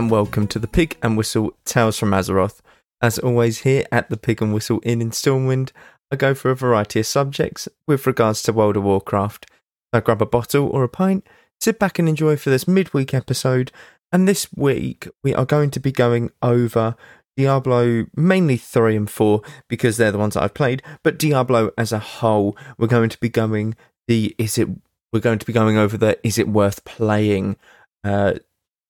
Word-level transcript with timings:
And 0.00 0.10
welcome 0.10 0.46
to 0.46 0.58
the 0.58 0.66
Pig 0.66 0.96
and 1.02 1.14
Whistle 1.14 1.54
Tales 1.66 1.98
from 1.98 2.12
Azeroth. 2.12 2.60
As 3.02 3.18
always, 3.18 3.58
here 3.58 3.84
at 3.92 4.08
the 4.08 4.16
Pig 4.16 4.40
and 4.40 4.54
Whistle 4.54 4.80
Inn 4.82 5.02
in 5.02 5.10
Stormwind, 5.10 5.72
I 6.10 6.16
go 6.16 6.32
for 6.32 6.50
a 6.50 6.56
variety 6.56 7.00
of 7.00 7.06
subjects 7.06 7.68
with 7.86 8.06
regards 8.06 8.42
to 8.44 8.54
World 8.54 8.78
of 8.78 8.82
Warcraft. 8.84 9.44
I 9.92 10.00
grab 10.00 10.22
a 10.22 10.26
bottle 10.26 10.68
or 10.68 10.84
a 10.84 10.88
pint, 10.88 11.26
sit 11.60 11.78
back 11.78 11.98
and 11.98 12.08
enjoy 12.08 12.38
for 12.38 12.48
this 12.48 12.66
midweek 12.66 13.12
episode. 13.12 13.72
And 14.10 14.26
this 14.26 14.48
week, 14.56 15.06
we 15.22 15.34
are 15.34 15.44
going 15.44 15.70
to 15.72 15.80
be 15.80 15.92
going 15.92 16.30
over 16.40 16.96
Diablo 17.36 18.06
mainly 18.16 18.56
3 18.56 18.96
and 18.96 19.10
4 19.10 19.42
because 19.68 19.98
they're 19.98 20.12
the 20.12 20.16
ones 20.16 20.32
that 20.32 20.42
I've 20.42 20.54
played, 20.54 20.82
but 21.02 21.18
Diablo 21.18 21.72
as 21.76 21.92
a 21.92 21.98
whole, 21.98 22.56
we're 22.78 22.86
going 22.86 23.10
to 23.10 23.20
be 23.20 23.28
going 23.28 23.76
the 24.08 24.34
is 24.38 24.56
it 24.56 24.66
we're 25.12 25.20
going 25.20 25.40
to 25.40 25.46
be 25.46 25.52
going 25.52 25.76
over 25.76 25.98
the 25.98 26.18
is 26.26 26.38
it 26.38 26.48
worth 26.48 26.86
playing 26.86 27.56
uh, 28.02 28.32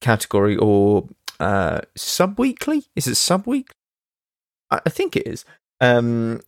category 0.00 0.56
or 0.56 1.08
uh, 1.38 1.80
sub 1.96 2.38
weekly? 2.38 2.84
Is 2.96 3.06
it 3.06 3.16
sub 3.16 3.46
week? 3.46 3.72
I, 4.70 4.80
I 4.86 4.90
think 4.90 5.16
it 5.16 5.26
is. 5.26 5.44
Um, 5.80 6.40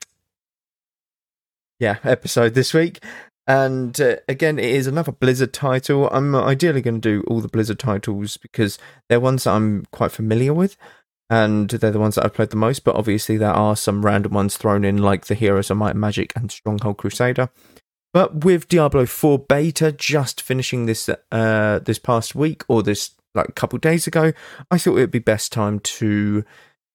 yeah, 1.78 1.96
episode 2.04 2.54
this 2.54 2.72
week. 2.72 3.02
And 3.46 4.00
uh, 4.00 4.16
again, 4.28 4.58
it 4.58 4.70
is 4.70 4.86
another 4.86 5.12
Blizzard 5.12 5.52
title. 5.52 6.08
I'm 6.10 6.34
ideally 6.36 6.80
going 6.80 7.00
to 7.00 7.20
do 7.20 7.24
all 7.26 7.40
the 7.40 7.48
Blizzard 7.48 7.78
titles 7.78 8.36
because 8.36 8.78
they're 9.08 9.18
ones 9.18 9.44
that 9.44 9.54
I'm 9.54 9.84
quite 9.90 10.12
familiar 10.12 10.54
with 10.54 10.76
and 11.28 11.70
they're 11.70 11.90
the 11.90 11.98
ones 11.98 12.14
that 12.14 12.24
I've 12.24 12.34
played 12.34 12.50
the 12.50 12.56
most. 12.56 12.84
But 12.84 12.94
obviously, 12.94 13.36
there 13.36 13.52
are 13.52 13.74
some 13.74 14.04
random 14.04 14.32
ones 14.32 14.56
thrown 14.56 14.84
in, 14.84 14.98
like 14.98 15.26
the 15.26 15.34
Heroes 15.34 15.70
of 15.70 15.78
Might 15.78 15.92
and 15.92 16.00
Magic 16.00 16.32
and 16.36 16.52
Stronghold 16.52 16.98
Crusader. 16.98 17.48
But 18.12 18.44
with 18.44 18.68
Diablo 18.68 19.06
4 19.06 19.38
beta 19.38 19.90
just 19.90 20.42
finishing 20.42 20.84
this 20.84 21.08
uh, 21.08 21.80
this 21.82 21.98
past 21.98 22.34
week 22.34 22.62
or 22.68 22.82
this 22.82 23.12
like 23.34 23.48
a 23.48 23.52
couple 23.52 23.78
days 23.78 24.06
ago, 24.06 24.32
I 24.70 24.78
thought 24.78 24.96
it 24.96 25.00
would 25.00 25.10
be 25.10 25.18
best 25.18 25.52
time 25.52 25.80
to 25.80 26.44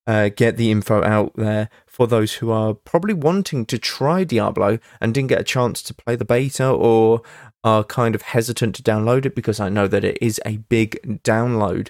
uh, 0.06 0.30
get 0.30 0.58
the 0.58 0.72
info 0.72 1.04
out 1.04 1.34
there 1.36 1.70
for 1.86 2.08
those 2.08 2.36
who 2.36 2.52
are 2.52 2.74
probably 2.74 3.14
wanting 3.14 3.66
to 3.66 3.78
try 3.78 4.24
Diablo 4.24 4.80
and 5.02 5.14
didn't 5.14 5.30
get 5.30 5.42
a 5.42 5.44
chance 5.44 5.82
to 5.84 5.94
play 5.94 6.16
the 6.16 6.26
beta 6.26 6.70
or 6.70 7.22
are 7.64 7.84
kind 7.84 8.16
of 8.16 8.22
hesitant 8.22 8.76
to 8.76 8.84
download 8.84 9.26
it 9.26 9.36
because 9.36 9.60
I 9.60 9.70
know 9.70 9.88
that 9.88 10.06
it 10.06 10.18
is 10.22 10.40
a 10.46 10.58
big 10.58 11.22
download. 11.24 11.90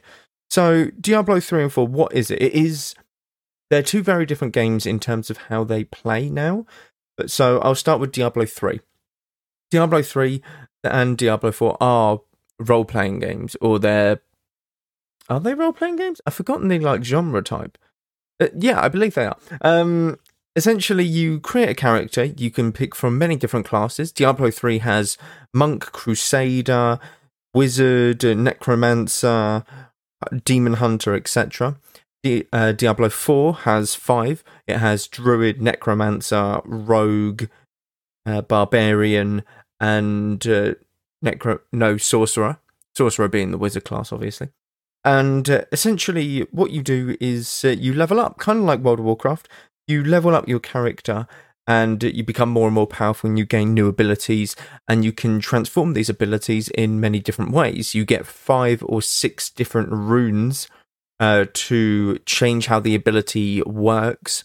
So, 0.49 0.91
Diablo 0.99 1.39
3 1.39 1.63
and 1.63 1.73
4, 1.73 1.87
what 1.87 2.13
is 2.13 2.31
it? 2.31 2.41
It 2.41 2.53
is. 2.53 2.95
They're 3.69 3.83
two 3.83 4.01
very 4.01 4.25
different 4.25 4.53
games 4.53 4.85
in 4.85 4.99
terms 4.99 5.29
of 5.29 5.37
how 5.37 5.65
they 5.65 5.83
play 5.83 6.29
now. 6.29 6.65
But 7.17 7.29
so 7.31 7.59
I'll 7.59 7.75
start 7.75 7.99
with 7.99 8.11
Diablo 8.11 8.45
3. 8.45 8.79
Diablo 9.69 10.01
3 10.01 10.41
and 10.83 11.17
Diablo 11.17 11.51
4 11.51 11.77
are 11.81 12.21
role 12.59 12.85
playing 12.85 13.19
games, 13.19 13.55
or 13.61 13.79
they're. 13.79 14.21
Are 15.29 15.39
they 15.39 15.53
role 15.53 15.73
playing 15.73 15.97
games? 15.97 16.21
I've 16.25 16.33
forgotten 16.33 16.67
the 16.67 16.79
like 16.79 17.03
genre 17.03 17.41
type. 17.41 17.77
Uh, 18.39 18.47
yeah, 18.57 18.81
I 18.81 18.87
believe 18.87 19.15
they 19.15 19.25
are. 19.25 19.37
Um, 19.61 20.17
essentially, 20.55 21.03
you 21.03 21.39
create 21.39 21.69
a 21.69 21.75
character. 21.75 22.23
You 22.25 22.51
can 22.51 22.71
pick 22.71 22.95
from 22.95 23.17
many 23.17 23.35
different 23.35 23.65
classes. 23.65 24.11
Diablo 24.11 24.51
3 24.51 24.79
has 24.79 25.17
Monk, 25.53 25.91
Crusader, 25.91 26.99
Wizard, 27.53 28.23
Necromancer, 28.23 29.63
Demon 30.45 30.73
Hunter, 30.73 31.15
etc. 31.15 31.77
Di- 32.23 32.47
uh, 32.53 32.71
Diablo 32.71 33.09
4 33.09 33.53
has 33.55 33.95
five. 33.95 34.43
It 34.67 34.77
has 34.77 35.07
Druid, 35.07 35.61
Necromancer, 35.61 36.61
Rogue, 36.65 37.45
uh, 38.25 38.41
Barbarian, 38.41 39.43
and 39.79 40.45
uh, 40.47 40.73
Necro. 41.23 41.59
No, 41.71 41.97
Sorcerer. 41.97 42.59
Sorcerer 42.95 43.27
being 43.27 43.51
the 43.51 43.57
Wizard 43.57 43.85
class, 43.85 44.11
obviously. 44.11 44.49
And 45.07 45.49
uh, 45.49 45.61
essentially, 45.71 46.41
what 46.51 46.71
you 46.71 46.83
do 46.83 47.15
is 47.21 47.63
uh, 47.63 47.69
you 47.69 47.93
level 47.93 48.19
up, 48.19 48.39
kind 48.39 48.59
of 48.59 48.65
like 48.65 48.81
World 48.81 48.99
of 48.99 49.05
Warcraft. 49.05 49.47
You 49.87 50.03
level 50.03 50.35
up 50.35 50.49
your 50.49 50.59
character 50.59 51.27
and 51.65 52.03
you 52.03 52.25
become 52.25 52.49
more 52.49 52.67
and 52.67 52.75
more 52.75 52.87
powerful 52.87 53.29
and 53.29 53.39
you 53.39 53.45
gain 53.45 53.73
new 53.73 53.87
abilities 53.87 54.57
and 54.85 55.05
you 55.05 55.13
can 55.13 55.39
transform 55.39 55.93
these 55.93 56.09
abilities 56.09 56.67
in 56.71 56.99
many 56.99 57.21
different 57.21 57.51
ways. 57.51 57.95
You 57.95 58.03
get 58.03 58.25
five 58.25 58.83
or 58.85 59.01
six 59.01 59.49
different 59.49 59.93
runes 59.93 60.67
uh, 61.21 61.45
to 61.53 62.17
change 62.25 62.67
how 62.67 62.81
the 62.81 62.93
ability 62.93 63.61
works 63.61 64.43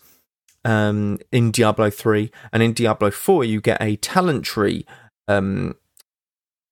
um, 0.65 1.19
in 1.33 1.51
Diablo 1.51 1.91
3. 1.91 2.31
And 2.53 2.63
in 2.63 2.73
Diablo 2.73 3.11
4, 3.11 3.43
you 3.43 3.61
get 3.61 3.83
a 3.83 3.97
talent 3.97 4.45
tree 4.45 4.87
um, 5.27 5.75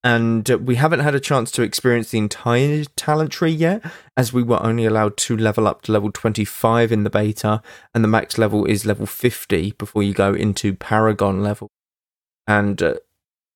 and 0.02 0.48
we 0.48 0.76
haven't 0.76 1.00
had 1.00 1.14
a 1.14 1.20
chance 1.20 1.50
to 1.52 1.62
experience 1.62 2.10
the 2.10 2.18
entire 2.18 2.84
talent 2.96 3.32
tree 3.32 3.50
yet, 3.50 3.84
as 4.16 4.32
we 4.32 4.42
were 4.42 4.62
only 4.62 4.86
allowed 4.86 5.16
to 5.18 5.36
level 5.36 5.68
up 5.68 5.82
to 5.82 5.92
level 5.92 6.10
25 6.10 6.90
in 6.90 7.04
the 7.04 7.10
beta, 7.10 7.62
and 7.94 8.02
the 8.02 8.08
max 8.08 8.38
level 8.38 8.64
is 8.64 8.86
level 8.86 9.04
50 9.04 9.72
before 9.72 10.02
you 10.02 10.14
go 10.14 10.32
into 10.32 10.74
Paragon 10.74 11.42
level. 11.42 11.68
And 12.46 12.82
uh, 12.82 12.94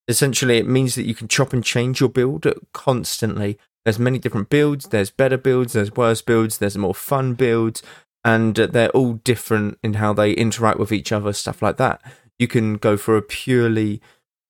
essentially, 0.06 0.59
it 0.59 0.69
means 0.69 0.97
that 0.97 1.06
you 1.06 1.15
can 1.15 1.28
chop 1.28 1.54
and 1.54 1.65
change 1.65 2.00
your 2.00 2.10
build 2.10 2.47
constantly. 2.75 3.59
There's 3.84 3.99
many 3.99 4.19
different 4.19 4.50
builds, 4.50 4.88
there's 4.88 5.10
better 5.10 5.38
builds, 5.38 5.72
there's 5.72 5.93
worse 5.93 6.21
builds, 6.21 6.59
there's 6.59 6.77
more 6.77 6.94
fun 6.94 7.34
builds, 7.34 7.83
and 8.22 8.59
uh, 8.60 8.66
they're 8.66 8.91
all 8.91 9.15
different 9.15 9.78
in 9.83 9.94
how 9.94 10.12
they 10.12 10.33
interact 10.33 10.78
with 10.78 10.93
each 10.93 11.10
other, 11.10 11.33
stuff 11.33 11.62
like 11.62 11.78
that. 11.78 12.03
You 12.38 12.49
can 12.49 12.75
go 12.75 12.99
for 12.99 13.16
a 13.16 13.22
purely 13.22 14.03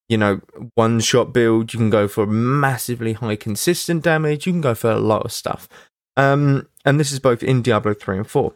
you 0.09 0.17
know, 0.17 0.41
one 0.75 1.01
shot 1.01 1.33
build. 1.33 1.73
You 1.73 1.79
can 1.79 1.91
go 1.91 2.09
for 2.09 2.27
massively 2.27 3.15
high 3.15 3.37
consistent 3.37 4.03
damage. 4.03 4.47
You 4.47 4.53
can 4.53 4.61
go 4.61 4.75
for 4.75 4.91
a 4.91 4.99
lot 4.99 5.25
of 5.25 5.33
stuff. 5.33 5.69
Um, 6.17 6.69
and 6.85 7.01
this 7.01 7.13
is 7.13 7.21
both 7.21 7.43
in 7.43 7.63
Diablo 7.63 7.95
3 7.95 8.19
and 8.19 8.31
4. 8.31 8.55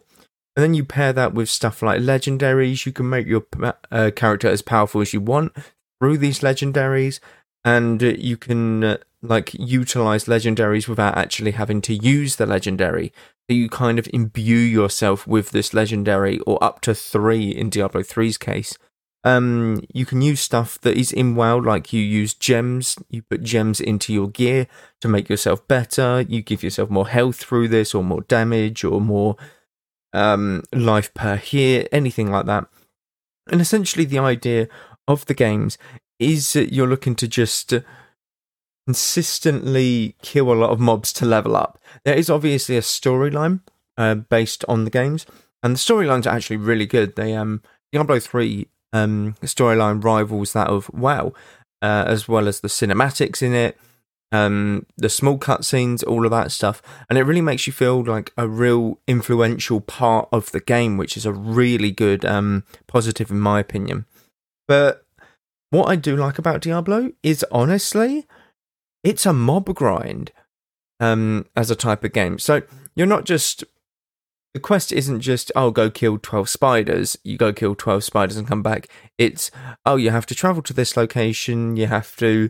And 0.55 0.63
then 0.63 0.73
you 0.73 0.83
pair 0.83 1.13
that 1.13 1.33
with 1.33 1.49
stuff 1.49 1.81
like 1.81 2.01
legendaries. 2.01 2.85
You 2.85 2.91
can 2.91 3.09
make 3.09 3.27
your 3.27 3.45
uh, 3.91 4.11
character 4.15 4.47
as 4.47 4.61
powerful 4.61 5.01
as 5.01 5.13
you 5.13 5.21
want 5.21 5.53
through 5.99 6.17
these 6.17 6.39
legendaries. 6.39 7.19
And 7.63 8.01
you 8.01 8.37
can 8.37 8.83
uh, 8.83 8.97
like 9.21 9.53
utilize 9.53 10.25
legendaries 10.25 10.87
without 10.87 11.17
actually 11.17 11.51
having 11.51 11.81
to 11.81 11.93
use 11.93 12.35
the 12.35 12.45
legendary. 12.45 13.11
So 13.49 13.55
you 13.55 13.69
kind 13.69 13.99
of 13.99 14.07
imbue 14.13 14.57
yourself 14.57 15.25
with 15.25 15.51
this 15.51 15.73
legendary, 15.73 16.39
or 16.41 16.63
up 16.63 16.81
to 16.81 16.93
three 16.93 17.49
in 17.49 17.69
Diablo 17.69 18.01
3's 18.01 18.37
case 18.37 18.77
um, 19.23 19.81
you 19.93 20.05
can 20.05 20.21
use 20.21 20.39
stuff 20.39 20.79
that 20.81 20.97
is 20.97 21.11
in 21.11 21.35
WoW, 21.35 21.59
like 21.59 21.91
you 21.91 22.01
use 22.01 22.33
gems. 22.33 22.97
You 23.09 23.21
put 23.21 23.43
gems 23.43 23.81
into 23.81 24.13
your 24.13 24.29
gear 24.29 24.67
to 25.01 25.07
make 25.07 25.29
yourself 25.29 25.67
better. 25.67 26.21
You 26.27 26.41
give 26.41 26.63
yourself 26.63 26.89
more 26.89 27.07
health 27.07 27.37
through 27.37 27.67
this, 27.67 27.93
or 27.93 28.03
more 28.03 28.21
damage, 28.21 28.83
or 28.83 29.01
more 29.01 29.35
um, 30.13 30.63
life 30.73 31.13
per 31.13 31.35
hit, 31.35 31.89
anything 31.91 32.31
like 32.31 32.45
that. 32.45 32.67
And 33.51 33.59
essentially, 33.59 34.05
the 34.05 34.19
idea 34.19 34.67
of 35.07 35.25
the 35.25 35.33
games 35.33 35.77
is 36.19 36.53
that 36.53 36.73
you're 36.73 36.87
looking 36.87 37.15
to 37.15 37.27
just 37.27 37.73
consistently 38.85 40.15
kill 40.21 40.51
a 40.51 40.55
lot 40.55 40.71
of 40.71 40.79
mobs 40.79 41.13
to 41.13 41.25
level 41.25 41.55
up. 41.55 41.79
There 42.05 42.15
is 42.15 42.29
obviously 42.29 42.77
a 42.77 42.81
storyline 42.81 43.61
uh, 43.97 44.15
based 44.15 44.65
on 44.67 44.85
the 44.85 44.89
games, 44.89 45.25
and 45.61 45.75
the 45.75 45.79
storylines 45.79 46.25
are 46.25 46.35
actually 46.35 46.57
really 46.57 46.85
good. 46.85 47.15
They 47.15 47.35
um 47.35 47.61
Diablo 47.91 48.19
three 48.19 48.69
um, 48.93 49.35
storyline 49.43 50.03
rivals 50.03 50.53
that 50.53 50.67
of 50.67 50.89
WoW, 50.93 51.33
uh, 51.81 52.05
as 52.07 52.27
well 52.27 52.47
as 52.47 52.59
the 52.59 52.67
cinematics 52.67 53.41
in 53.41 53.53
it, 53.53 53.77
um, 54.31 54.85
the 54.97 55.09
small 55.09 55.37
cutscenes, 55.37 56.05
all 56.05 56.25
of 56.25 56.31
that 56.31 56.51
stuff, 56.51 56.81
and 57.09 57.17
it 57.17 57.23
really 57.23 57.41
makes 57.41 57.65
you 57.65 57.73
feel 57.73 58.03
like 58.03 58.31
a 58.37 58.47
real 58.47 58.99
influential 59.07 59.81
part 59.81 60.29
of 60.31 60.51
the 60.51 60.59
game, 60.59 60.97
which 60.97 61.17
is 61.17 61.25
a 61.25 61.33
really 61.33 61.91
good 61.91 62.23
um, 62.25 62.63
positive 62.87 63.31
in 63.31 63.39
my 63.39 63.59
opinion. 63.59 64.05
But 64.67 65.05
what 65.71 65.89
I 65.89 65.95
do 65.95 66.15
like 66.15 66.37
about 66.37 66.61
Diablo 66.61 67.11
is 67.23 67.45
honestly, 67.51 68.27
it's 69.03 69.25
a 69.25 69.33
mob 69.33 69.73
grind 69.75 70.31
um, 70.99 71.47
as 71.55 71.71
a 71.71 71.75
type 71.75 72.03
of 72.03 72.13
game. 72.13 72.37
So 72.37 72.61
you're 72.95 73.07
not 73.07 73.25
just 73.25 73.63
the 74.53 74.59
quest 74.59 74.91
isn't 74.91 75.21
just 75.21 75.51
oh 75.55 75.71
go 75.71 75.89
kill 75.89 76.17
12 76.17 76.49
spiders. 76.49 77.17
You 77.23 77.37
go 77.37 77.53
kill 77.53 77.75
12 77.75 78.03
spiders 78.03 78.37
and 78.37 78.47
come 78.47 78.63
back. 78.63 78.87
It's 79.17 79.51
oh 79.85 79.95
you 79.95 80.11
have 80.11 80.25
to 80.27 80.35
travel 80.35 80.61
to 80.63 80.73
this 80.73 80.97
location. 80.97 81.75
You 81.75 81.87
have 81.87 82.15
to 82.17 82.49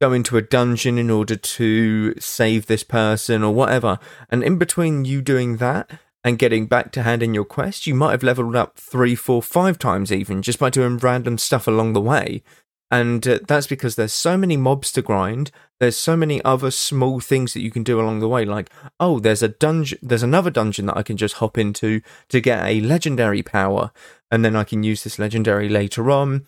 go 0.00 0.12
into 0.12 0.36
a 0.36 0.42
dungeon 0.42 0.98
in 0.98 1.10
order 1.10 1.36
to 1.36 2.14
save 2.20 2.66
this 2.66 2.84
person 2.84 3.42
or 3.42 3.52
whatever. 3.54 3.98
And 4.28 4.42
in 4.42 4.58
between 4.58 5.04
you 5.04 5.22
doing 5.22 5.56
that 5.56 5.90
and 6.24 6.38
getting 6.38 6.66
back 6.66 6.92
to 6.92 7.02
hand 7.02 7.22
in 7.22 7.34
your 7.34 7.44
quest 7.44 7.86
you 7.86 7.94
might 7.94 8.10
have 8.10 8.22
leveled 8.22 8.56
up 8.56 8.76
three 8.76 9.14
four 9.14 9.40
five 9.40 9.78
times 9.78 10.12
even 10.12 10.42
just 10.42 10.58
by 10.58 10.68
doing 10.68 10.98
random 10.98 11.38
stuff 11.38 11.66
along 11.66 11.92
the 11.92 12.00
way 12.00 12.42
and 12.90 13.26
uh, 13.26 13.38
that's 13.46 13.66
because 13.66 13.96
there's 13.96 14.12
so 14.12 14.36
many 14.36 14.56
mobs 14.56 14.90
to 14.92 15.02
grind 15.02 15.50
there's 15.80 15.96
so 15.96 16.16
many 16.16 16.42
other 16.44 16.70
small 16.70 17.20
things 17.20 17.52
that 17.54 17.60
you 17.60 17.70
can 17.70 17.82
do 17.82 18.00
along 18.00 18.20
the 18.20 18.28
way 18.28 18.44
like 18.44 18.70
oh 18.98 19.18
there's 19.18 19.42
a 19.42 19.48
dungeon 19.48 19.98
there's 20.02 20.22
another 20.22 20.50
dungeon 20.50 20.86
that 20.86 20.96
i 20.96 21.02
can 21.02 21.16
just 21.16 21.36
hop 21.36 21.58
into 21.58 22.00
to 22.28 22.40
get 22.40 22.64
a 22.64 22.80
legendary 22.80 23.42
power 23.42 23.90
and 24.30 24.44
then 24.44 24.56
i 24.56 24.64
can 24.64 24.82
use 24.82 25.04
this 25.04 25.18
legendary 25.18 25.68
later 25.68 26.10
on 26.10 26.46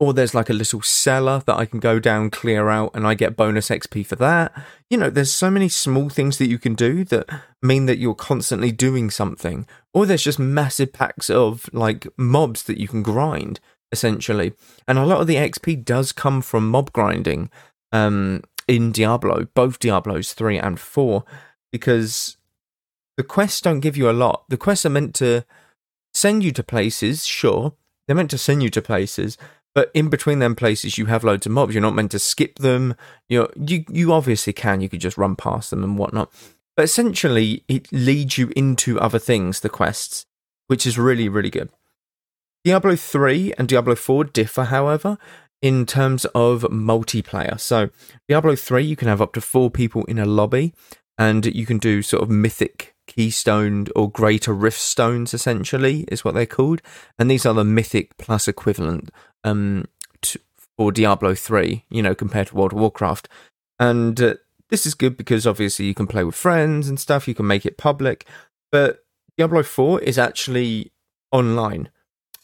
or 0.00 0.14
there's 0.14 0.34
like 0.34 0.48
a 0.48 0.54
little 0.54 0.80
cellar 0.80 1.42
that 1.44 1.56
I 1.56 1.66
can 1.66 1.78
go 1.78 2.00
down, 2.00 2.30
clear 2.30 2.70
out, 2.70 2.92
and 2.94 3.06
I 3.06 3.12
get 3.12 3.36
bonus 3.36 3.68
XP 3.68 4.06
for 4.06 4.16
that. 4.16 4.50
You 4.88 4.96
know, 4.96 5.10
there's 5.10 5.30
so 5.30 5.50
many 5.50 5.68
small 5.68 6.08
things 6.08 6.38
that 6.38 6.48
you 6.48 6.58
can 6.58 6.74
do 6.74 7.04
that 7.04 7.28
mean 7.62 7.84
that 7.84 7.98
you're 7.98 8.14
constantly 8.14 8.72
doing 8.72 9.10
something. 9.10 9.66
Or 9.92 10.06
there's 10.06 10.24
just 10.24 10.38
massive 10.38 10.94
packs 10.94 11.28
of 11.28 11.68
like 11.74 12.06
mobs 12.16 12.62
that 12.62 12.78
you 12.78 12.88
can 12.88 13.02
grind, 13.02 13.60
essentially. 13.92 14.52
And 14.86 14.98
a 14.98 15.06
lot 15.06 15.20
of 15.20 15.26
the 15.26 15.36
XP 15.36 15.84
does 15.84 16.12
come 16.12 16.42
from 16.42 16.68
mob 16.68 16.92
grinding 16.92 17.50
um, 17.92 18.42
in 18.68 18.92
Diablo, 18.92 19.48
both 19.54 19.78
Diablos 19.78 20.32
3 20.32 20.58
and 20.58 20.78
4, 20.78 21.24
because 21.72 22.36
the 23.16 23.24
quests 23.24 23.60
don't 23.60 23.80
give 23.80 23.96
you 23.96 24.08
a 24.08 24.12
lot. 24.12 24.44
The 24.48 24.56
quests 24.56 24.86
are 24.86 24.90
meant 24.90 25.14
to 25.16 25.44
send 26.12 26.44
you 26.44 26.52
to 26.52 26.62
places, 26.62 27.26
sure. 27.26 27.74
They're 28.06 28.16
meant 28.16 28.30
to 28.30 28.38
send 28.38 28.62
you 28.62 28.70
to 28.70 28.82
places, 28.82 29.36
but 29.74 29.90
in 29.94 30.08
between 30.08 30.40
them 30.40 30.56
places, 30.56 30.98
you 30.98 31.06
have 31.06 31.22
loads 31.22 31.46
of 31.46 31.52
mobs. 31.52 31.74
You're 31.74 31.82
not 31.82 31.94
meant 31.94 32.10
to 32.10 32.18
skip 32.18 32.58
them. 32.58 32.96
You 33.28 33.48
you 33.56 33.84
you 33.88 34.12
obviously 34.12 34.52
can. 34.52 34.80
You 34.80 34.88
could 34.88 35.00
just 35.00 35.18
run 35.18 35.36
past 35.36 35.70
them 35.70 35.84
and 35.84 35.96
whatnot. 35.96 36.32
But 36.76 36.84
essentially, 36.84 37.64
it 37.68 37.92
leads 37.92 38.36
you 38.36 38.52
into 38.56 38.98
other 38.98 39.18
things. 39.18 39.60
The 39.60 39.68
quests, 39.68 40.26
which 40.66 40.86
is 40.86 40.98
really 40.98 41.28
really 41.28 41.50
good. 41.50 41.70
Diablo 42.64 42.96
three 42.96 43.52
and 43.58 43.68
Diablo 43.68 43.94
four 43.94 44.24
differ, 44.24 44.64
however, 44.64 45.18
in 45.62 45.86
terms 45.86 46.24
of 46.26 46.62
multiplayer. 46.62 47.58
So 47.58 47.90
Diablo 48.28 48.56
three, 48.56 48.84
you 48.84 48.96
can 48.96 49.08
have 49.08 49.22
up 49.22 49.32
to 49.34 49.40
four 49.40 49.70
people 49.70 50.04
in 50.04 50.18
a 50.18 50.26
lobby, 50.26 50.74
and 51.18 51.46
you 51.46 51.66
can 51.66 51.78
do 51.78 52.02
sort 52.02 52.22
of 52.22 52.30
mythic 52.30 52.94
keystone 53.06 53.86
or 53.96 54.08
greater 54.08 54.54
rift 54.54 54.78
stones 54.78 55.34
essentially 55.34 56.04
is 56.06 56.24
what 56.24 56.32
they're 56.32 56.46
called 56.46 56.80
and 57.18 57.28
these 57.28 57.44
are 57.44 57.54
the 57.54 57.64
mythic 57.64 58.16
plus 58.18 58.46
equivalent 58.46 59.10
um, 59.42 59.84
to, 60.22 60.38
for 60.76 60.92
Diablo 60.92 61.34
3, 61.34 61.84
you 61.90 62.02
know, 62.02 62.14
compared 62.14 62.48
to 62.48 62.54
World 62.54 62.72
of 62.72 62.78
Warcraft. 62.78 63.28
And 63.78 64.20
uh, 64.20 64.34
this 64.68 64.86
is 64.86 64.94
good 64.94 65.16
because 65.16 65.46
obviously 65.46 65.86
you 65.86 65.94
can 65.94 66.06
play 66.06 66.24
with 66.24 66.34
friends 66.34 66.88
and 66.88 66.98
stuff, 66.98 67.28
you 67.28 67.34
can 67.34 67.46
make 67.46 67.66
it 67.66 67.76
public. 67.76 68.26
But 68.70 69.04
Diablo 69.36 69.62
4 69.62 70.00
is 70.00 70.18
actually 70.18 70.92
online, 71.32 71.90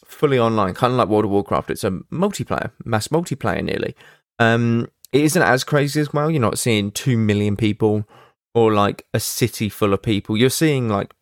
fully 0.06 0.38
online, 0.38 0.74
kind 0.74 0.92
of 0.92 0.98
like 0.98 1.08
World 1.08 1.24
of 1.24 1.30
Warcraft. 1.30 1.70
It's 1.70 1.84
a 1.84 1.90
multiplayer, 2.12 2.70
mass 2.84 3.08
multiplayer 3.08 3.62
nearly. 3.62 3.94
Um, 4.38 4.88
it 5.12 5.22
isn't 5.22 5.42
as 5.42 5.64
crazy 5.64 6.00
as 6.00 6.12
well. 6.12 6.30
You're 6.30 6.40
not 6.40 6.58
seeing 6.58 6.90
2 6.90 7.16
million 7.16 7.56
people 7.56 8.08
or 8.54 8.72
like 8.72 9.06
a 9.12 9.20
city 9.20 9.68
full 9.68 9.92
of 9.92 10.02
people. 10.02 10.36
You're 10.36 10.50
seeing 10.50 10.88
like 10.88 11.12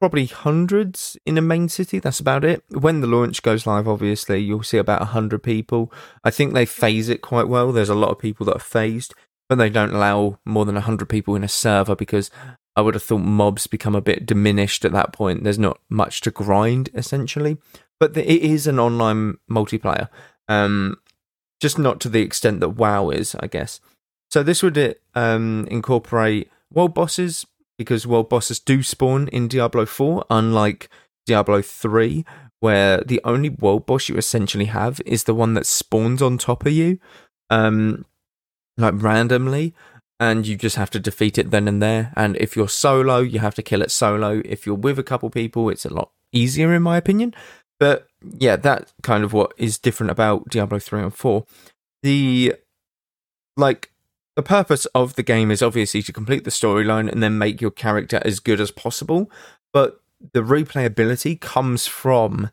probably 0.00 0.26
hundreds 0.26 1.16
in 1.24 1.38
a 1.38 1.42
main 1.42 1.68
city. 1.68 1.98
That's 1.98 2.20
about 2.20 2.44
it. 2.44 2.62
When 2.70 3.00
the 3.00 3.06
launch 3.06 3.42
goes 3.42 3.66
live, 3.66 3.88
obviously, 3.88 4.38
you'll 4.38 4.62
see 4.62 4.78
about 4.78 5.00
100 5.00 5.42
people. 5.42 5.92
I 6.24 6.30
think 6.30 6.52
they 6.52 6.66
phase 6.66 7.08
it 7.08 7.22
quite 7.22 7.48
well. 7.48 7.72
There's 7.72 7.88
a 7.88 7.94
lot 7.94 8.10
of 8.10 8.18
people 8.18 8.46
that 8.46 8.56
are 8.56 8.60
phased, 8.60 9.14
but 9.48 9.56
they 9.56 9.70
don't 9.70 9.94
allow 9.94 10.38
more 10.44 10.64
than 10.64 10.74
100 10.74 11.08
people 11.08 11.34
in 11.34 11.44
a 11.44 11.48
server 11.48 11.94
because 11.94 12.30
I 12.76 12.82
would 12.82 12.94
have 12.94 13.02
thought 13.02 13.18
mobs 13.18 13.66
become 13.66 13.94
a 13.94 14.02
bit 14.02 14.26
diminished 14.26 14.84
at 14.84 14.92
that 14.92 15.12
point. 15.12 15.42
There's 15.42 15.58
not 15.58 15.80
much 15.88 16.20
to 16.22 16.30
grind, 16.30 16.90
essentially. 16.94 17.56
But 17.98 18.16
it 18.16 18.26
is 18.26 18.66
an 18.66 18.78
online 18.78 19.38
multiplayer. 19.50 20.08
Um, 20.48 20.98
just 21.60 21.78
not 21.78 22.00
to 22.00 22.10
the 22.10 22.20
extent 22.20 22.60
that 22.60 22.70
WoW 22.70 23.08
is, 23.08 23.34
I 23.40 23.46
guess. 23.46 23.80
So 24.30 24.42
this 24.42 24.62
would 24.62 24.96
um, 25.14 25.66
incorporate 25.70 26.50
world 26.70 26.92
bosses, 26.92 27.46
because 27.78 28.06
world 28.06 28.28
bosses 28.28 28.60
do 28.60 28.82
spawn 28.82 29.28
in 29.28 29.48
Diablo 29.48 29.86
4, 29.86 30.26
unlike 30.28 30.90
Diablo 31.24 31.62
3, 31.62 32.24
where 32.60 32.98
the 32.98 33.20
only 33.24 33.48
world 33.48 33.86
boss 33.86 34.08
you 34.08 34.16
essentially 34.16 34.66
have 34.66 35.00
is 35.06 35.24
the 35.24 35.34
one 35.34 35.54
that 35.54 35.66
spawns 35.66 36.20
on 36.20 36.36
top 36.36 36.66
of 36.66 36.72
you, 36.72 36.98
um, 37.48 38.04
like 38.76 38.94
randomly, 38.96 39.74
and 40.18 40.46
you 40.46 40.56
just 40.56 40.76
have 40.76 40.90
to 40.90 41.00
defeat 41.00 41.38
it 41.38 41.50
then 41.50 41.68
and 41.68 41.82
there. 41.82 42.12
And 42.16 42.36
if 42.36 42.56
you're 42.56 42.68
solo, 42.68 43.18
you 43.18 43.38
have 43.40 43.54
to 43.56 43.62
kill 43.62 43.82
it 43.82 43.90
solo. 43.90 44.42
If 44.44 44.66
you're 44.66 44.74
with 44.74 44.98
a 44.98 45.02
couple 45.02 45.28
people, 45.30 45.68
it's 45.68 45.84
a 45.84 45.92
lot 45.92 46.10
easier, 46.32 46.74
in 46.74 46.82
my 46.82 46.96
opinion. 46.96 47.34
But 47.78 48.06
yeah, 48.22 48.56
that 48.56 48.92
kind 49.02 49.24
of 49.24 49.32
what 49.32 49.52
is 49.58 49.78
different 49.78 50.10
about 50.10 50.48
Diablo 50.48 50.78
3 50.78 51.02
and 51.02 51.14
4. 51.14 51.44
The 52.02 52.54
like 53.56 53.90
the 54.36 54.42
purpose 54.42 54.86
of 54.86 55.14
the 55.14 55.22
game 55.22 55.50
is 55.50 55.62
obviously 55.62 56.02
to 56.02 56.12
complete 56.12 56.44
the 56.44 56.50
storyline 56.50 57.10
and 57.10 57.22
then 57.22 57.38
make 57.38 57.60
your 57.60 57.70
character 57.70 58.20
as 58.24 58.38
good 58.40 58.60
as 58.60 58.70
possible. 58.70 59.30
But 59.72 60.00
the 60.32 60.42
replayability 60.42 61.40
comes 61.40 61.86
from 61.86 62.50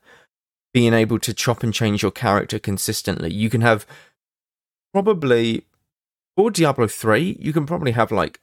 being 0.73 0.93
able 0.93 1.19
to 1.19 1.33
chop 1.33 1.63
and 1.63 1.73
change 1.73 2.01
your 2.01 2.11
character 2.11 2.57
consistently. 2.57 3.31
You 3.31 3.49
can 3.49 3.61
have 3.61 3.85
probably 4.93 5.65
for 6.35 6.51
Diablo 6.51 6.87
3, 6.87 7.37
you 7.39 7.53
can 7.53 7.65
probably 7.65 7.91
have 7.91 8.11
like 8.11 8.39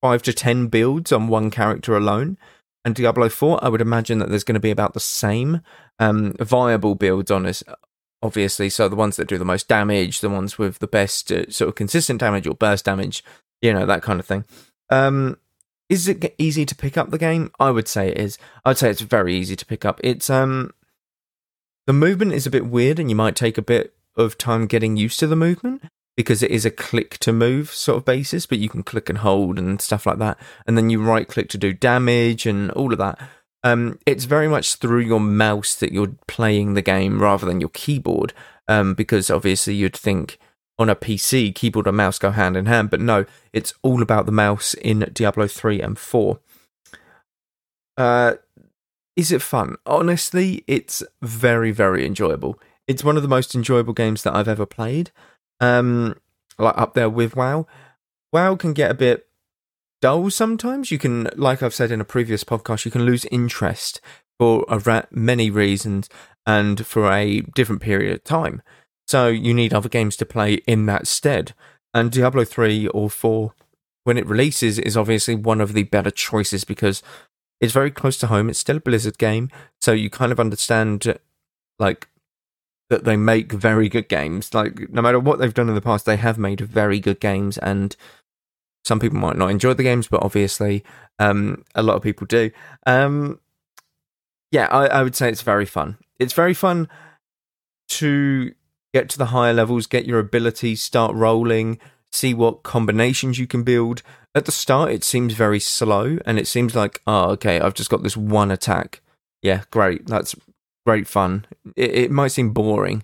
five 0.00 0.22
to 0.22 0.32
ten 0.32 0.68
builds 0.68 1.12
on 1.12 1.28
one 1.28 1.50
character 1.50 1.96
alone. 1.96 2.38
And 2.84 2.94
Diablo 2.94 3.28
4, 3.28 3.62
I 3.62 3.68
would 3.68 3.80
imagine 3.80 4.18
that 4.18 4.28
there's 4.28 4.44
going 4.44 4.54
to 4.54 4.60
be 4.60 4.70
about 4.70 4.94
the 4.94 5.00
same 5.00 5.60
um, 5.98 6.34
viable 6.40 6.94
builds 6.94 7.30
on 7.30 7.44
us 7.44 7.62
obviously. 8.22 8.68
So 8.68 8.88
the 8.88 8.96
ones 8.96 9.16
that 9.16 9.28
do 9.28 9.38
the 9.38 9.44
most 9.44 9.68
damage, 9.68 10.20
the 10.20 10.30
ones 10.30 10.58
with 10.58 10.78
the 10.78 10.86
best 10.86 11.30
uh, 11.30 11.50
sort 11.50 11.68
of 11.68 11.74
consistent 11.74 12.20
damage 12.20 12.46
or 12.46 12.54
burst 12.54 12.84
damage, 12.84 13.24
you 13.60 13.72
know, 13.72 13.86
that 13.86 14.02
kind 14.02 14.20
of 14.20 14.26
thing. 14.26 14.44
Um, 14.90 15.38
is 15.88 16.08
it 16.08 16.34
easy 16.38 16.66
to 16.66 16.74
pick 16.74 16.96
up 16.96 17.10
the 17.10 17.18
game? 17.18 17.50
I 17.58 17.70
would 17.70 17.88
say 17.88 18.08
it 18.08 18.18
is. 18.18 18.38
I'd 18.64 18.78
say 18.78 18.90
it's 18.90 19.00
very 19.00 19.34
easy 19.34 19.56
to 19.56 19.66
pick 19.66 19.84
up. 19.84 20.00
It's 20.04 20.28
um, 20.28 20.72
the 21.86 21.92
movement 21.92 22.32
is 22.32 22.46
a 22.46 22.50
bit 22.50 22.66
weird, 22.66 22.98
and 22.98 23.08
you 23.08 23.16
might 23.16 23.36
take 23.36 23.56
a 23.56 23.62
bit 23.62 23.94
of 24.14 24.36
time 24.36 24.66
getting 24.66 24.96
used 24.96 25.18
to 25.20 25.26
the 25.26 25.36
movement 25.36 25.82
because 26.18 26.42
it 26.42 26.50
is 26.50 26.66
a 26.66 26.70
click 26.70 27.16
to 27.20 27.32
move 27.32 27.70
sort 27.70 27.96
of 27.96 28.04
basis, 28.04 28.44
but 28.44 28.58
you 28.58 28.68
can 28.68 28.82
click 28.82 29.08
and 29.08 29.18
hold 29.18 29.58
and 29.58 29.80
stuff 29.80 30.04
like 30.04 30.18
that, 30.18 30.36
and 30.66 30.76
then 30.76 30.90
you 30.90 31.02
right 31.02 31.26
click 31.26 31.48
to 31.48 31.58
do 31.58 31.72
damage 31.72 32.44
and 32.44 32.70
all 32.72 32.92
of 32.92 32.98
that 32.98 33.18
um, 33.64 33.98
it's 34.06 34.24
very 34.24 34.48
much 34.48 34.76
through 34.76 35.00
your 35.00 35.20
mouse 35.20 35.74
that 35.74 35.92
you're 35.92 36.14
playing 36.26 36.74
the 36.74 36.82
game 36.82 37.20
rather 37.20 37.46
than 37.46 37.60
your 37.60 37.70
keyboard. 37.70 38.32
Um, 38.68 38.94
because 38.94 39.30
obviously 39.30 39.74
you'd 39.74 39.96
think 39.96 40.38
on 40.78 40.90
a 40.90 40.96
PC, 40.96 41.54
keyboard 41.54 41.86
and 41.86 41.96
mouse 41.96 42.18
go 42.18 42.30
hand 42.30 42.56
in 42.56 42.66
hand, 42.66 42.90
but 42.90 43.00
no, 43.00 43.24
it's 43.52 43.72
all 43.82 44.02
about 44.02 44.26
the 44.26 44.32
mouse 44.32 44.74
in 44.74 45.10
Diablo 45.12 45.46
3 45.46 45.80
and 45.80 45.98
4. 45.98 46.38
Uh, 47.96 48.34
is 49.16 49.32
it 49.32 49.42
fun? 49.42 49.76
Honestly, 49.86 50.62
it's 50.66 51.02
very, 51.22 51.72
very 51.72 52.06
enjoyable. 52.06 52.60
It's 52.86 53.02
one 53.02 53.16
of 53.16 53.22
the 53.22 53.28
most 53.28 53.54
enjoyable 53.54 53.94
games 53.94 54.22
that 54.22 54.36
I've 54.36 54.48
ever 54.48 54.66
played. 54.66 55.10
Um, 55.60 56.16
like 56.58 56.76
up 56.76 56.94
there 56.94 57.10
with 57.10 57.36
WoW. 57.36 57.66
WoW 58.32 58.56
can 58.56 58.72
get 58.72 58.90
a 58.90 58.94
bit 58.94 59.28
dull 60.00 60.30
sometimes. 60.30 60.90
You 60.90 60.98
can, 60.98 61.28
like 61.36 61.62
I've 61.62 61.74
said 61.74 61.90
in 61.90 62.00
a 62.00 62.04
previous 62.04 62.44
podcast, 62.44 62.84
you 62.84 62.90
can 62.90 63.04
lose 63.04 63.24
interest 63.26 64.00
for 64.38 64.64
a 64.68 64.78
ra- 64.78 65.06
many 65.10 65.50
reasons 65.50 66.08
and 66.46 66.86
for 66.86 67.10
a 67.10 67.40
different 67.40 67.82
period 67.82 68.12
of 68.14 68.24
time. 68.24 68.62
So 69.06 69.28
you 69.28 69.54
need 69.54 69.72
other 69.72 69.88
games 69.88 70.16
to 70.16 70.26
play 70.26 70.54
in 70.66 70.86
that 70.86 71.06
stead. 71.06 71.54
And 71.94 72.12
Diablo 72.12 72.44
3 72.44 72.88
or 72.88 73.08
4, 73.08 73.54
when 74.04 74.18
it 74.18 74.26
releases, 74.26 74.78
is 74.78 74.96
obviously 74.96 75.34
one 75.34 75.60
of 75.60 75.72
the 75.72 75.84
better 75.84 76.10
choices 76.10 76.64
because 76.64 77.02
it's 77.60 77.72
very 77.72 77.90
close 77.90 78.18
to 78.18 78.26
home. 78.26 78.50
It's 78.50 78.58
still 78.58 78.76
a 78.76 78.80
Blizzard 78.80 79.18
game. 79.18 79.50
So 79.80 79.92
you 79.92 80.10
kind 80.10 80.30
of 80.30 80.38
understand, 80.38 81.18
like, 81.78 82.08
that 82.90 83.04
they 83.04 83.16
make 83.16 83.52
very 83.52 83.88
good 83.88 84.08
games. 84.08 84.54
Like, 84.54 84.90
no 84.90 85.02
matter 85.02 85.18
what 85.18 85.38
they've 85.38 85.52
done 85.52 85.68
in 85.68 85.74
the 85.74 85.80
past, 85.80 86.06
they 86.06 86.16
have 86.16 86.38
made 86.38 86.60
very 86.60 87.00
good 87.00 87.20
games. 87.20 87.58
And 87.58 87.94
some 88.84 88.98
people 88.98 89.18
might 89.18 89.36
not 89.36 89.50
enjoy 89.50 89.74
the 89.74 89.82
games, 89.82 90.08
but 90.08 90.22
obviously, 90.22 90.84
um, 91.18 91.64
a 91.74 91.82
lot 91.82 91.96
of 91.96 92.02
people 92.02 92.26
do. 92.26 92.50
Um, 92.86 93.40
yeah, 94.50 94.68
I, 94.70 94.86
I 94.86 95.02
would 95.02 95.14
say 95.14 95.28
it's 95.28 95.42
very 95.42 95.66
fun. 95.66 95.98
It's 96.18 96.32
very 96.32 96.54
fun 96.54 96.88
to 97.88 98.54
get 98.94 99.10
to 99.10 99.18
the 99.18 99.26
higher 99.26 99.52
levels, 99.52 99.86
get 99.86 100.06
your 100.06 100.18
abilities, 100.18 100.82
start 100.82 101.14
rolling, 101.14 101.78
see 102.10 102.32
what 102.32 102.62
combinations 102.62 103.38
you 103.38 103.46
can 103.46 103.62
build. 103.62 104.02
At 104.34 104.46
the 104.46 104.52
start, 104.52 104.90
it 104.90 105.04
seems 105.04 105.34
very 105.34 105.60
slow, 105.60 106.18
and 106.24 106.38
it 106.38 106.46
seems 106.46 106.74
like, 106.74 107.02
oh, 107.06 107.30
okay, 107.32 107.60
I've 107.60 107.74
just 107.74 107.90
got 107.90 108.02
this 108.02 108.16
one 108.16 108.50
attack. 108.50 109.00
Yeah, 109.42 109.62
great. 109.70 110.06
That's 110.06 110.34
great 110.88 111.06
fun. 111.06 111.44
It, 111.76 111.90
it 112.04 112.10
might 112.10 112.32
seem 112.36 112.50
boring, 112.50 113.02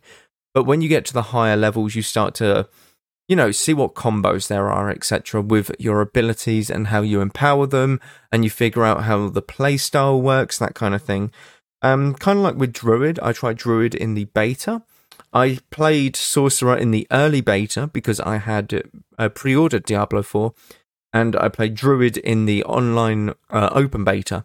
but 0.55 0.65
when 0.65 0.81
you 0.81 0.89
get 0.89 1.05
to 1.07 1.13
the 1.13 1.31
higher 1.35 1.57
levels, 1.57 1.95
you 1.95 2.03
start 2.03 2.35
to 2.37 2.69
you 3.29 3.37
know, 3.37 3.51
see 3.51 3.73
what 3.73 3.95
combos 3.95 4.49
there 4.49 4.71
are, 4.71 4.91
etc., 4.91 5.41
with 5.41 5.71
your 5.79 6.01
abilities 6.01 6.71
and 6.71 6.89
how 6.89 7.01
you 7.01 7.21
empower 7.21 7.67
them, 7.67 8.01
and 8.31 8.45
you 8.45 8.51
figure 8.51 8.85
out 8.85 9.05
how 9.05 9.29
the 9.29 9.43
playstyle 9.43 10.21
works, 10.21 10.59
that 10.59 10.75
kind 10.75 10.95
of 10.95 11.03
thing. 11.03 11.31
Um, 11.81 12.15
kind 12.15 12.39
of 12.39 12.45
like 12.45 12.57
with 12.57 12.73
Druid, 12.73 13.19
I 13.21 13.33
tried 13.33 13.57
Druid 13.57 13.95
in 13.95 14.15
the 14.15 14.27
beta. 14.27 14.83
I 15.33 15.59
played 15.71 16.17
Sorcerer 16.17 16.77
in 16.77 16.91
the 16.91 17.07
early 17.11 17.41
beta 17.41 17.87
because 17.87 18.21
I 18.21 18.37
had 18.37 18.83
uh, 19.19 19.29
pre-ordered 19.31 19.85
Diablo 19.85 20.23
4, 20.23 20.53
and 21.13 21.35
I 21.37 21.49
played 21.49 21.75
Druid 21.75 22.19
in 22.19 22.45
the 22.45 22.63
online 22.65 23.31
uh, 23.51 23.71
open 23.73 24.05
beta. 24.05 24.45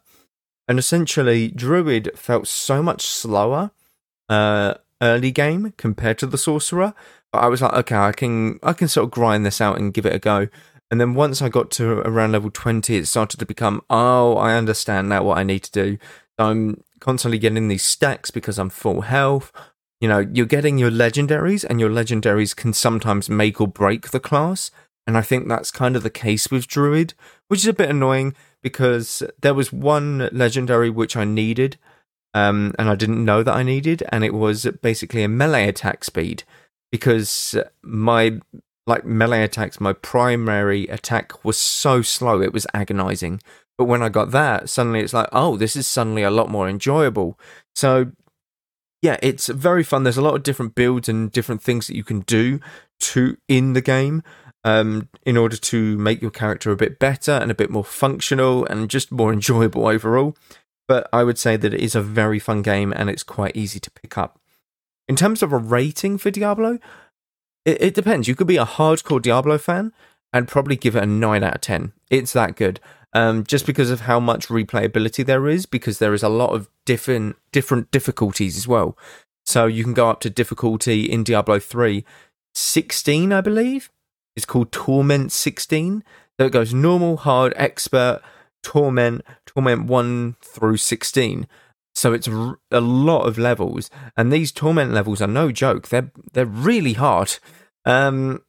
And 0.69 0.77
essentially, 0.77 1.47
Druid 1.47 2.11
felt 2.15 2.47
so 2.47 2.83
much 2.83 3.01
slower 3.01 3.71
uh, 4.29 4.75
early 5.01 5.31
game 5.31 5.73
compared 5.77 6.19
to 6.19 6.27
the 6.27 6.37
sorcerer. 6.37 6.93
But 7.33 7.39
I 7.39 7.47
was 7.47 7.63
like, 7.63 7.73
okay, 7.73 7.95
I 7.95 8.11
can 8.11 8.59
I 8.61 8.73
can 8.73 8.87
sort 8.87 9.05
of 9.05 9.11
grind 9.11 9.45
this 9.45 9.59
out 9.59 9.79
and 9.79 9.93
give 9.93 10.05
it 10.05 10.13
a 10.13 10.19
go. 10.19 10.47
And 10.91 11.01
then 11.01 11.15
once 11.15 11.41
I 11.41 11.49
got 11.49 11.71
to 11.71 11.99
around 12.01 12.33
level 12.33 12.51
20, 12.51 12.95
it 12.95 13.07
started 13.07 13.39
to 13.39 13.45
become, 13.47 13.81
oh, 13.89 14.37
I 14.37 14.55
understand 14.55 15.09
now 15.09 15.23
what 15.23 15.39
I 15.39 15.43
need 15.43 15.63
to 15.63 15.71
do. 15.71 15.97
I'm 16.37 16.83
constantly 16.99 17.39
getting 17.39 17.67
these 17.67 17.83
stacks 17.83 18.31
because 18.31 18.59
I'm 18.59 18.69
full 18.69 19.01
health. 19.01 19.51
You 19.99 20.07
know, 20.07 20.19
you're 20.19 20.45
getting 20.45 20.77
your 20.77 20.91
legendaries, 20.91 21.65
and 21.67 21.79
your 21.79 21.89
legendaries 21.89 22.55
can 22.55 22.73
sometimes 22.73 23.27
make 23.27 23.59
or 23.59 23.67
break 23.67 24.11
the 24.11 24.19
class. 24.19 24.69
And 25.05 25.17
I 25.17 25.21
think 25.21 25.47
that's 25.47 25.71
kind 25.71 25.95
of 25.95 26.03
the 26.03 26.11
case 26.11 26.51
with 26.51 26.67
Druid, 26.67 27.15
which 27.47 27.61
is 27.61 27.67
a 27.67 27.73
bit 27.73 27.89
annoying 27.89 28.35
because 28.61 29.23
there 29.41 29.53
was 29.53 29.71
one 29.71 30.29
legendary 30.31 30.89
which 30.89 31.15
I 31.15 31.23
needed, 31.23 31.77
um, 32.33 32.73
and 32.77 32.89
I 32.89 32.95
didn't 32.95 33.23
know 33.23 33.43
that 33.43 33.55
I 33.55 33.63
needed, 33.63 34.03
and 34.11 34.23
it 34.23 34.33
was 34.33 34.67
basically 34.81 35.23
a 35.23 35.27
melee 35.29 35.67
attack 35.67 36.03
speed 36.03 36.43
because 36.91 37.55
my 37.81 38.39
like 38.89 39.05
melee 39.05 39.43
attacks, 39.43 39.79
my 39.79 39.93
primary 39.93 40.87
attack 40.87 41.45
was 41.45 41.57
so 41.57 42.01
slow, 42.01 42.41
it 42.41 42.51
was 42.51 42.67
agonizing. 42.73 43.39
But 43.77 43.85
when 43.85 44.01
I 44.01 44.09
got 44.09 44.31
that, 44.31 44.69
suddenly 44.69 44.99
it's 44.99 45.13
like, 45.13 45.29
oh, 45.31 45.55
this 45.55 45.75
is 45.75 45.87
suddenly 45.87 46.23
a 46.23 46.31
lot 46.31 46.49
more 46.49 46.67
enjoyable. 46.67 47.39
So, 47.75 48.11
yeah, 49.01 49.17
it's 49.21 49.47
very 49.47 49.83
fun. 49.83 50.03
There's 50.03 50.17
a 50.17 50.21
lot 50.21 50.35
of 50.35 50.43
different 50.43 50.75
builds 50.75 51.07
and 51.07 51.31
different 51.31 51.61
things 51.61 51.87
that 51.87 51.95
you 51.95 52.03
can 52.03 52.21
do 52.21 52.59
to 52.99 53.37
in 53.47 53.73
the 53.73 53.81
game 53.81 54.21
um, 54.63 55.09
in 55.25 55.37
order 55.37 55.57
to 55.57 55.97
make 55.97 56.21
your 56.21 56.31
character 56.31 56.71
a 56.71 56.75
bit 56.75 56.99
better 56.99 57.31
and 57.31 57.51
a 57.51 57.55
bit 57.55 57.69
more 57.69 57.83
functional 57.83 58.65
and 58.65 58.89
just 58.89 59.11
more 59.11 59.31
enjoyable 59.33 59.87
overall. 59.87 60.35
But 60.87 61.07
I 61.13 61.23
would 61.23 61.37
say 61.37 61.55
that 61.55 61.73
it 61.73 61.79
is 61.79 61.95
a 61.95 62.01
very 62.01 62.39
fun 62.39 62.61
game 62.61 62.93
and 62.95 63.09
it's 63.09 63.23
quite 63.23 63.55
easy 63.55 63.79
to 63.79 63.91
pick 63.91 64.17
up. 64.17 64.39
In 65.07 65.15
terms 65.15 65.41
of 65.41 65.51
a 65.51 65.57
rating 65.57 66.17
for 66.17 66.31
Diablo, 66.31 66.79
it, 67.65 67.81
it 67.81 67.93
depends. 67.93 68.27
You 68.27 68.35
could 68.35 68.47
be 68.47 68.57
a 68.57 68.65
hardcore 68.65 69.21
Diablo 69.21 69.57
fan 69.57 69.93
and 70.33 70.47
probably 70.47 70.75
give 70.75 70.95
it 70.95 71.03
a 71.03 71.07
9 71.07 71.43
out 71.43 71.55
of 71.55 71.61
10. 71.61 71.93
It's 72.09 72.33
that 72.33 72.55
good. 72.55 72.79
Um, 73.13 73.43
just 73.43 73.65
because 73.65 73.89
of 73.89 74.01
how 74.01 74.19
much 74.19 74.47
replayability 74.49 75.25
there 75.25 75.47
is, 75.47 75.65
because 75.65 75.97
there 75.97 76.13
is 76.13 76.21
a 76.21 76.29
lot 76.29 76.51
of 76.51 76.69
different 76.85 77.37
different 77.51 77.89
difficulties 77.89 78.55
as 78.55 78.67
well. 78.67 78.95
So 79.45 79.65
you 79.65 79.83
can 79.83 79.95
go 79.95 80.11
up 80.11 80.19
to 80.21 80.29
difficulty 80.29 81.05
in 81.05 81.23
Diablo 81.23 81.57
3, 81.59 82.05
16, 82.53 83.33
I 83.33 83.41
believe. 83.41 83.89
It's 84.35 84.45
called 84.45 84.71
Torment 84.71 85.31
16. 85.31 86.03
So 86.39 86.45
it 86.45 86.51
goes 86.51 86.73
normal, 86.73 87.17
hard, 87.17 87.53
expert, 87.55 88.21
torment, 88.63 89.23
torment 89.45 89.85
1 89.85 90.35
through 90.41 90.77
16. 90.77 91.47
So 91.95 92.13
it's 92.13 92.27
a 92.27 92.79
lot 92.79 93.23
of 93.23 93.37
levels, 93.37 93.89
and 94.15 94.31
these 94.31 94.53
torment 94.53 94.93
levels 94.93 95.21
are 95.21 95.27
no 95.27 95.51
joke. 95.51 95.89
They're 95.89 96.11
they're 96.31 96.45
really 96.45 96.93
hard. 96.93 97.39
Um, 97.83 98.43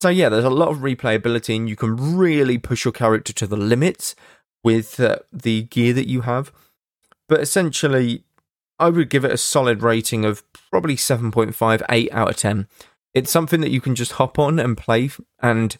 so 0.00 0.10
yeah, 0.10 0.28
there's 0.28 0.44
a 0.44 0.50
lot 0.50 0.68
of 0.68 0.78
replayability, 0.78 1.56
and 1.56 1.68
you 1.68 1.74
can 1.74 2.16
really 2.16 2.56
push 2.56 2.84
your 2.84 2.92
character 2.92 3.32
to 3.32 3.48
the 3.48 3.56
limits 3.56 4.14
with 4.62 5.00
uh, 5.00 5.16
the 5.32 5.62
gear 5.62 5.92
that 5.92 6.06
you 6.06 6.20
have. 6.20 6.52
But 7.28 7.40
essentially, 7.40 8.22
I 8.78 8.90
would 8.90 9.10
give 9.10 9.24
it 9.24 9.32
a 9.32 9.38
solid 9.38 9.82
rating 9.82 10.24
of 10.24 10.44
probably 10.70 10.94
7.5, 10.94 11.82
8 11.88 12.12
out 12.12 12.30
of 12.30 12.36
10. 12.36 12.68
It's 13.14 13.30
something 13.30 13.60
that 13.60 13.70
you 13.70 13.80
can 13.80 13.94
just 13.94 14.12
hop 14.12 14.38
on 14.38 14.58
and 14.58 14.76
play 14.76 15.10
and 15.40 15.76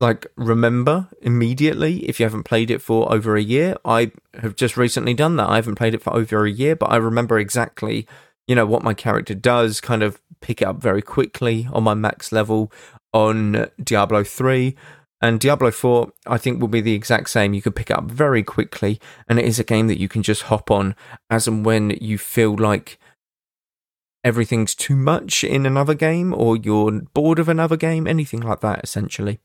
like 0.00 0.26
remember 0.36 1.08
immediately 1.22 2.06
if 2.08 2.20
you 2.20 2.26
haven't 2.26 2.42
played 2.42 2.70
it 2.70 2.82
for 2.82 3.10
over 3.12 3.36
a 3.36 3.42
year. 3.42 3.76
I 3.84 4.12
have 4.34 4.56
just 4.56 4.76
recently 4.76 5.14
done 5.14 5.36
that. 5.36 5.48
I 5.48 5.56
haven't 5.56 5.76
played 5.76 5.94
it 5.94 6.02
for 6.02 6.14
over 6.14 6.44
a 6.44 6.50
year, 6.50 6.76
but 6.76 6.90
I 6.90 6.96
remember 6.96 7.38
exactly, 7.38 8.06
you 8.46 8.54
know, 8.54 8.66
what 8.66 8.82
my 8.82 8.94
character 8.94 9.34
does, 9.34 9.80
kind 9.80 10.02
of 10.02 10.20
pick 10.40 10.60
it 10.60 10.68
up 10.68 10.76
very 10.82 11.02
quickly 11.02 11.68
on 11.72 11.84
my 11.84 11.94
max 11.94 12.30
level 12.32 12.70
on 13.12 13.68
Diablo 13.82 14.22
3. 14.22 14.76
And 15.22 15.40
Diablo 15.40 15.70
4, 15.70 16.12
I 16.26 16.36
think, 16.36 16.60
will 16.60 16.68
be 16.68 16.82
the 16.82 16.92
exact 16.92 17.30
same. 17.30 17.54
You 17.54 17.62
can 17.62 17.72
pick 17.72 17.88
it 17.88 17.96
up 17.96 18.04
very 18.04 18.42
quickly, 18.42 19.00
and 19.26 19.38
it 19.38 19.46
is 19.46 19.58
a 19.58 19.64
game 19.64 19.86
that 19.86 19.98
you 19.98 20.08
can 20.08 20.22
just 20.22 20.42
hop 20.42 20.70
on 20.70 20.94
as 21.30 21.48
and 21.48 21.64
when 21.64 21.96
you 22.02 22.18
feel 22.18 22.54
like 22.54 22.98
everything's 24.26 24.74
too 24.74 24.96
much 24.96 25.44
in 25.44 25.64
another 25.64 25.94
game 25.94 26.34
or 26.34 26.56
you're 26.56 26.90
bored 27.14 27.38
of 27.38 27.48
another 27.48 27.76
game, 27.76 28.08
anything 28.08 28.40
like 28.40 28.58
that, 28.58 28.82
essentially. 28.82 29.38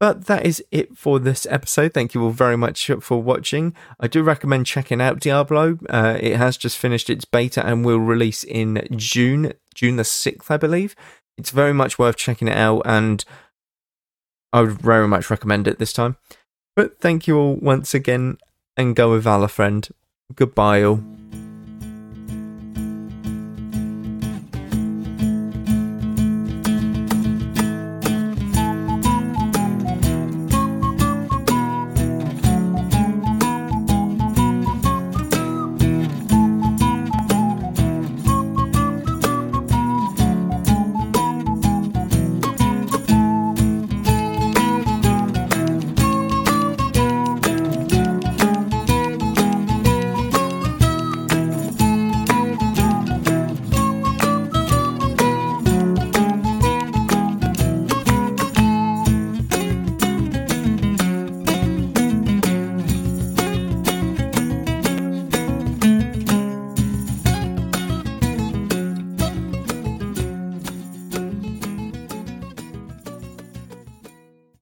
But 0.00 0.26
that 0.26 0.44
is 0.44 0.60
it 0.72 0.98
for 0.98 1.20
this 1.20 1.46
episode. 1.48 1.94
Thank 1.94 2.12
you 2.12 2.24
all 2.24 2.30
very 2.30 2.56
much 2.56 2.90
for 3.00 3.22
watching. 3.22 3.74
I 4.00 4.08
do 4.08 4.24
recommend 4.24 4.66
checking 4.66 5.00
out 5.00 5.20
Diablo. 5.20 5.78
Uh, 5.88 6.18
it 6.20 6.34
has 6.36 6.56
just 6.56 6.78
finished 6.78 7.08
its 7.08 7.24
beta 7.24 7.64
and 7.64 7.84
will 7.84 8.00
release 8.00 8.42
in 8.42 8.84
June, 8.96 9.52
June 9.72 9.94
the 9.94 10.02
6th, 10.02 10.50
I 10.50 10.56
believe. 10.56 10.96
It's 11.38 11.50
very 11.50 11.72
much 11.72 11.96
worth 11.96 12.16
checking 12.16 12.48
it 12.48 12.56
out, 12.56 12.82
and 12.84 13.24
I 14.52 14.62
would 14.62 14.82
very 14.82 15.06
much 15.06 15.30
recommend 15.30 15.68
it 15.68 15.78
this 15.78 15.92
time. 15.92 16.16
But 16.74 16.98
thank 16.98 17.28
you 17.28 17.38
all 17.38 17.54
once 17.54 17.94
again, 17.94 18.38
and 18.76 18.96
go 18.96 19.12
with 19.12 19.22
Valor, 19.22 19.46
friend. 19.46 19.88
Goodbye, 20.34 20.82
all. 20.82 21.21